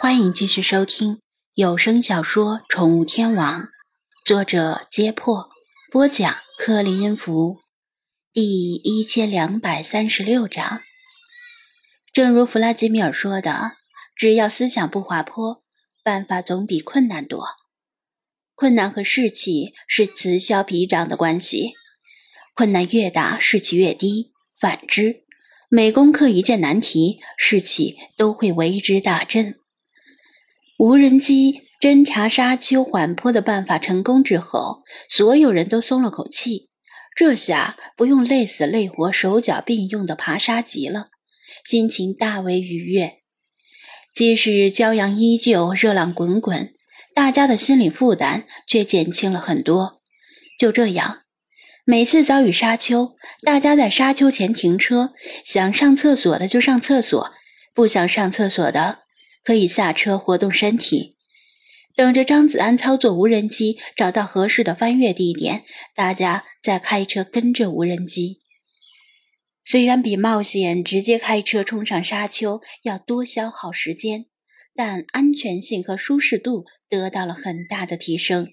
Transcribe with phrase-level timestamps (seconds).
[0.00, 1.20] 欢迎继续收听
[1.54, 3.62] 有声小说《宠物天王》，
[4.24, 5.48] 作者：揭破，
[5.90, 7.60] 播讲：克林音符，
[8.32, 10.82] 第一千两百三十六章。
[12.12, 13.76] 正如弗拉基米尔说的，
[14.16, 15.62] 只要思想不滑坡，
[16.02, 17.46] 办法总比困难多。
[18.56, 21.74] 困难和士气是此消彼长的关系，
[22.54, 25.22] 困难越大，士气越低；反之，
[25.68, 29.60] 每攻克一件难题，士气都会为之大振。
[30.76, 36.68] 无人机侦察沙丘缓坡的办法成功之后，所有人都松了口气。
[37.14, 41.06] 这下不用累死累活、手脚并用的爬沙级了，
[41.64, 43.18] 心情大为愉悦。
[44.12, 46.74] 即使骄阳依旧、热浪滚滚，
[47.14, 50.02] 大家的心理负担却减轻了很多。
[50.58, 51.22] 就这样，
[51.84, 55.12] 每次遭遇沙丘，大家在沙丘前停车，
[55.44, 57.32] 想上厕所的就上厕所，
[57.72, 59.03] 不想上厕所的。
[59.44, 61.14] 可以下车活动身体，
[61.94, 68.40] 等着张子安操作无人机找到合适的翻越地点，大家再开车跟着无人机。
[69.62, 74.26] 虽然比冒险直接开车冲上沙丘要多消耗时间，
[74.74, 78.48] 但安全性和舒适度得到了很大的提升。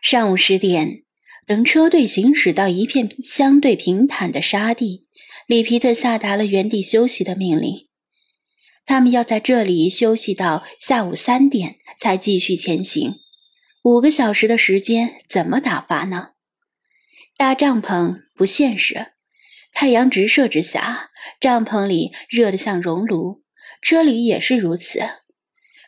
[0.00, 1.02] 上午十点，
[1.46, 5.02] 等车队行驶到一片相对平坦的沙地，
[5.48, 7.87] 里皮特下达了原地休息的命令。
[8.88, 13.16] 他们要在这里休息到下午三点才继续前行，
[13.82, 16.30] 五个小时的时间怎么打发呢？
[17.36, 19.08] 搭帐篷不现实，
[19.74, 23.42] 太阳直射之下，帐篷里热得像熔炉，
[23.82, 25.02] 车里也是如此。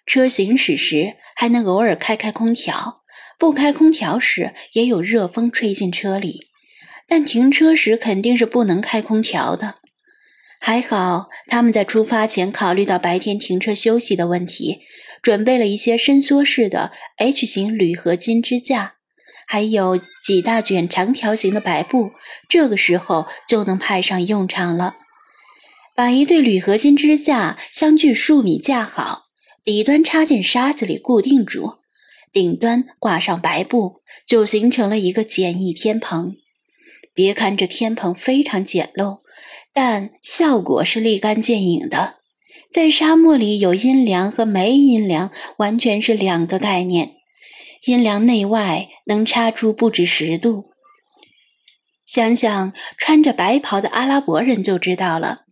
[0.05, 3.03] 车行驶时还能偶尔开开空调，
[3.39, 6.49] 不开空调时也有热风吹进车里，
[7.09, 9.77] 但停车时肯定是不能开空调的。
[10.63, 14.81] 还好，他们在出发前考虑到白天停车休息的问题，
[15.23, 18.97] 准备了一些伸缩式的 H 型铝合金支架，
[19.47, 22.11] 还有几大卷长条形的白布，
[22.47, 24.97] 这个时候就能派上用场了。
[25.97, 29.23] 把一对铝合金支架相距数米架好，
[29.65, 31.79] 底端插进沙子里固定住，
[32.31, 36.37] 顶端挂上白布，就形成了一个简易天棚。
[37.15, 39.21] 别看这天棚非常简陋。
[39.73, 42.17] 但效果是立竿见影的。
[42.73, 47.17] 在沙漠里有阴凉和没阴凉完全是两个概念。
[47.85, 50.67] 阴凉内外能差出不止十度。
[52.05, 55.45] 想想穿着白袍的阿拉伯人就知道了。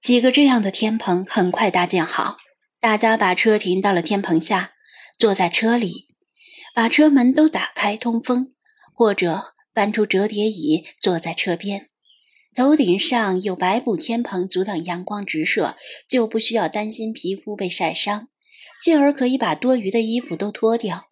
[0.00, 2.36] 几个这样的天棚很快搭建好，
[2.80, 4.72] 大家把车停到了天棚下，
[5.16, 6.08] 坐在车里，
[6.74, 8.52] 把车门都打开通风，
[8.92, 11.86] 或者搬出折叠椅坐在车边。
[12.54, 15.76] 头顶上有白布天棚阻挡阳光直射，
[16.08, 18.28] 就不需要担心皮肤被晒伤，
[18.82, 21.06] 进而可以把多余的衣服都脱掉。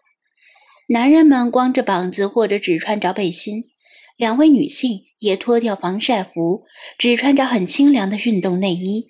[0.88, 3.70] 男人们光着膀子或者只穿着背心，
[4.16, 6.64] 两位女性也脱掉防晒服，
[6.98, 9.08] 只穿着很清凉的运动内衣。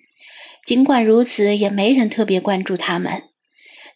[0.65, 3.23] 尽管如此，也没人特别关注他们。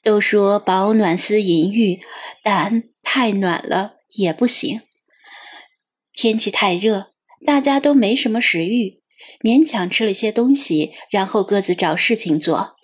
[0.03, 1.99] 都说保暖思淫欲，
[2.43, 4.81] 但太暖了也不行。
[6.13, 7.14] 天气太热。
[7.45, 9.01] 大家都没什么食欲，
[9.41, 12.75] 勉强吃了些东西，然后各自找事情做。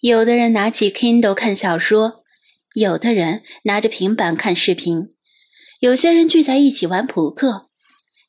[0.00, 2.24] 有的人拿起 Kindle 看小说，
[2.74, 5.14] 有的人拿着平板看视频，
[5.80, 7.70] 有些人聚在一起玩扑克，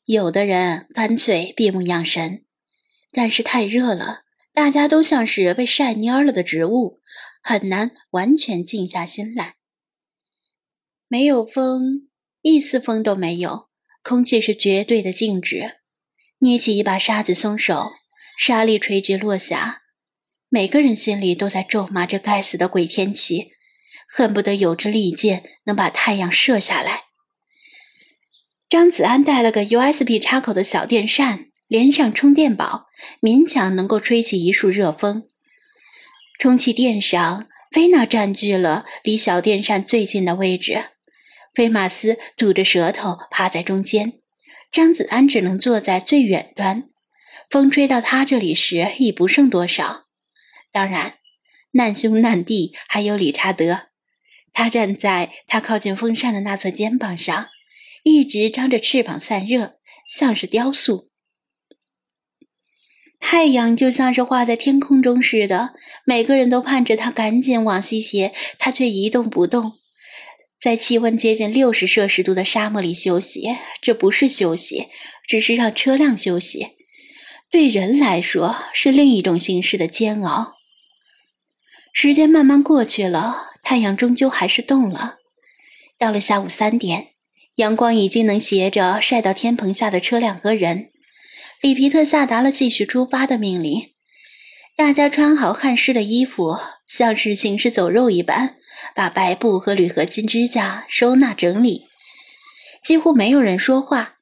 [0.06, 2.44] 有的人干脆闭目养神。
[3.12, 7.00] 但是太热了，大家都像是被晒蔫了的植物，
[7.42, 9.56] 很难完全静下心来。
[11.08, 12.08] 没有风，
[12.40, 13.68] 一丝风都没有。
[14.04, 15.76] 空气是绝对的静止，
[16.40, 17.90] 捏起一把沙子松手，
[18.38, 19.80] 沙粒垂直落下。
[20.50, 23.52] 每个人心里都在咒骂这该死的鬼天气，
[24.06, 27.04] 恨不得有支利箭能把太阳射下来。
[28.68, 32.88] 张子安带了个 USB 插口的小电扇，连上充电宝，
[33.22, 35.22] 勉强能够吹起一束热风。
[36.38, 40.90] 充气垫上，菲娜占据了离小电扇最近的位置。
[41.54, 44.14] 菲马斯吐着舌头趴在中间，
[44.72, 46.88] 张子安只能坐在最远端。
[47.48, 50.06] 风吹到他这里时已不剩多少。
[50.72, 51.18] 当然，
[51.72, 53.88] 难兄难弟还有理查德，
[54.52, 57.48] 他站在他靠近风扇的那侧肩膀上，
[58.02, 59.74] 一直张着翅膀散热，
[60.08, 61.08] 像是雕塑。
[63.20, 65.74] 太阳就像是画在天空中似的，
[66.04, 69.74] 每个人都盼着他赶紧往西斜，他却一动不动。
[70.64, 74.86] 在气温接近六十摄氏度的沙漠里休息，这不是休息，
[75.28, 76.68] 只是让车辆休息。
[77.50, 80.54] 对人来说是另一种形式的煎熬。
[81.92, 85.16] 时间慢慢过去了，太阳终究还是动了。
[85.98, 87.08] 到了下午三点，
[87.56, 90.88] 阳光已经能斜着晒到天棚下的车辆和人。
[91.60, 93.90] 里皮特下达了继续出发的命令。
[94.74, 96.56] 大家穿好汗湿的衣服，
[96.86, 98.56] 像是行尸走肉一般，
[98.94, 101.86] 把白布和铝合金支架收纳整理。
[102.82, 104.16] 几乎没有人说话，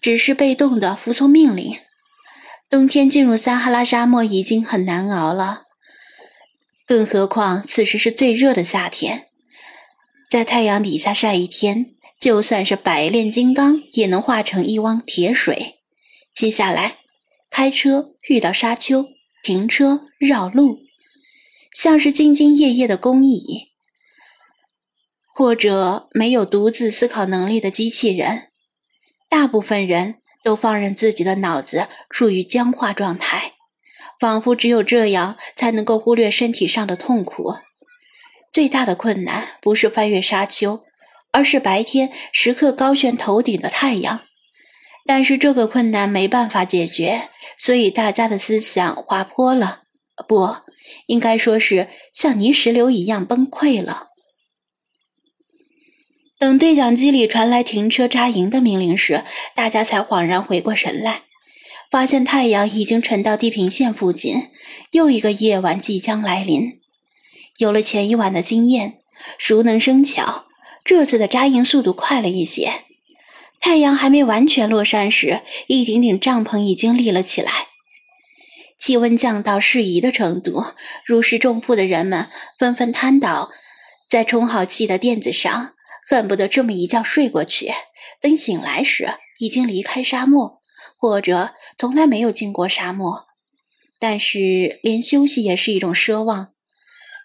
[0.00, 1.78] 只是被动的服从命令。
[2.68, 5.62] 冬天进入撒哈拉沙漠已经很难熬了，
[6.86, 9.26] 更何况此时是最热的夏天，
[10.30, 15.80] 在太阳底下晒一天，就算是百炼金刚也能化成一汪铁水。
[16.34, 16.98] 接下来，
[17.50, 19.06] 开车遇到沙丘。
[19.42, 20.80] 停车绕路，
[21.72, 23.69] 像是兢兢业业的工蚁，
[25.32, 28.48] 或者没有独自思考能力的机器人。
[29.28, 33.52] 大部分人都放任自己的脑子处于僵化状态，
[34.18, 37.54] 仿佛只有这样才能够忽略身体上的痛苦。
[38.52, 40.82] 最大的困难不是翻越沙丘，
[41.30, 44.22] 而是白天时刻高悬头顶的太阳。
[45.06, 49.82] 但是这个困难没办法解决，所以大家的思想滑坡了，
[50.28, 50.56] 不
[51.06, 54.09] 应该说是像泥石流一样崩溃了。
[56.40, 61.20] 等对讲机里传来停车扎营的命令时，大家才恍然回过神来，
[61.90, 64.48] 发现太阳已经沉到地平线附近，
[64.92, 66.80] 又一个夜晚即将来临。
[67.58, 69.00] 有了前一晚的经验，
[69.36, 70.46] 熟能生巧，
[70.82, 72.72] 这次的扎营速度快了一些。
[73.60, 77.52] 太阳还没完全落山时，一顶顶帐篷已经立了起来。
[78.78, 80.64] 气温降到适宜的程度，
[81.04, 83.50] 如释重负的人们纷纷瘫倒
[84.08, 85.74] 在充好气的垫子上，
[86.08, 87.70] 恨不得这么一觉睡过去。
[88.20, 90.60] 等醒来时，已经离开沙漠，
[90.96, 93.26] 或者从来没有进过沙漠。
[93.98, 96.54] 但是，连休息也是一种奢望。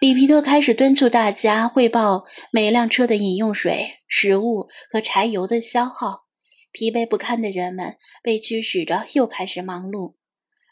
[0.01, 6.25] 里皮特开始敦促大家汇报每辆车的饮用水、食物和柴油的消耗。
[6.73, 10.15] 疲惫不堪的人们被驱使着又开始忙碌。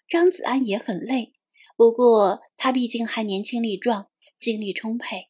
[0.10, 1.32] 张子安也很累，
[1.78, 4.08] 不过他毕竟还年轻力壮，
[4.38, 5.30] 精力充沛。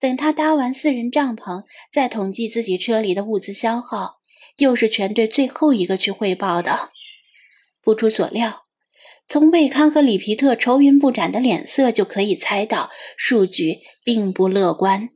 [0.00, 4.16] 等他搭完四人帐篷，再统计自己车里的物资消耗，
[4.58, 6.90] 又是全队最后一个去汇报的。
[7.82, 8.66] 不出所料，
[9.28, 15.08] 从魏康和里皮特愁云不展的脸色就可以猜到，数据并不乐观。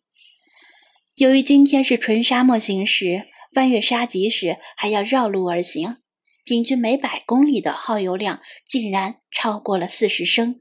[1.14, 3.28] 由于今天是纯沙漠行驶。
[3.52, 5.96] 翻越沙棘时还要绕路而行，
[6.44, 10.60] 平均每百公里的耗油量竟然超过了四十升，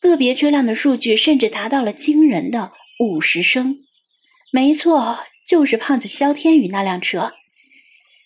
[0.00, 3.86] 个别车辆的数据甚至达到了惊人的五十升。
[4.52, 7.34] 没错，就是胖子肖天宇那辆车，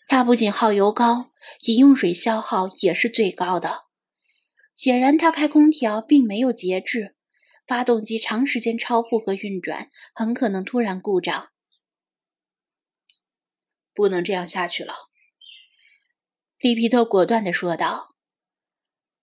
[0.07, 1.31] 它不仅耗油高，
[1.67, 3.85] 饮用水消耗也是最高的。
[4.75, 7.17] 显然，他开空调并没有节制，
[7.67, 11.49] 发动机长时间超负荷运转，很可能突然故障。
[13.93, 14.95] 不能这样下去了，
[16.61, 18.15] 利皮特果断地说道：“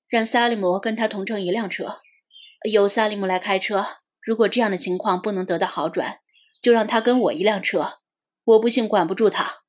[0.09, 2.01] 让萨利姆跟他同乘一辆车，
[2.69, 4.04] 由萨利姆来开车。
[4.25, 6.17] 如果这样的情况不能得到好转，
[6.61, 7.99] 就让他跟我一辆车。
[8.43, 9.59] 我不信管不住他。”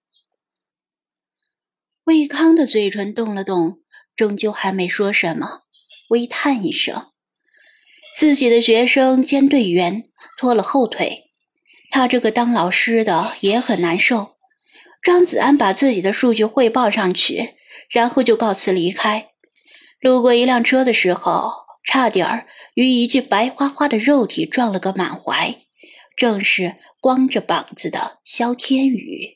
[2.05, 3.81] 魏康的嘴唇动了动，
[4.15, 5.65] 终究还没说什么，
[6.09, 7.13] 微叹一声。
[8.17, 10.05] 自己的学生兼队员
[10.39, 11.33] 拖了后腿，
[11.91, 14.37] 他这个当老师的也很难受。
[15.03, 17.57] 张子安把自己的数据汇报上去，
[17.91, 19.29] 然后就告辞离开。
[20.01, 21.51] 路过一辆车的时候，
[21.85, 25.57] 差点儿与一具白花花的肉体撞了个满怀，
[26.15, 29.36] 正是光着膀子的萧天宇。